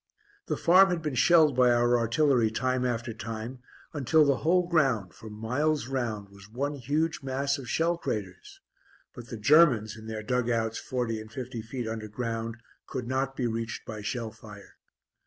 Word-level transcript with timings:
The 0.47 0.57
farm 0.57 0.89
had 0.89 1.03
been 1.03 1.13
shelled 1.13 1.55
by 1.55 1.69
our 1.69 1.95
artillery 1.95 2.49
time 2.49 2.85
after 2.87 3.13
time, 3.13 3.59
until 3.93 4.25
the 4.25 4.37
whole 4.37 4.67
ground 4.67 5.13
for 5.13 5.29
miles 5.29 5.85
round 5.87 6.29
was 6.29 6.49
one 6.49 6.73
huge 6.73 7.21
mass 7.21 7.59
of 7.59 7.69
shell 7.69 7.99
craters, 7.99 8.61
but 9.13 9.27
the 9.27 9.37
Germans, 9.37 9.95
in 9.95 10.07
their 10.07 10.23
dug 10.23 10.49
outs 10.49 10.79
forty 10.79 11.21
and 11.21 11.31
fifty 11.31 11.61
feet 11.61 11.87
underground, 11.87 12.57
could 12.87 13.07
not 13.07 13.35
be 13.35 13.45
reached 13.45 13.85
by 13.85 14.01
shell 14.01 14.31
fire. 14.31 14.73